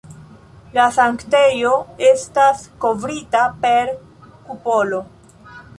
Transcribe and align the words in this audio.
La 0.77 0.85
sanktejo 0.95 1.75
estas 2.07 2.65
kovrita 2.87 3.47
per 3.67 3.95
kupolo. 4.49 5.09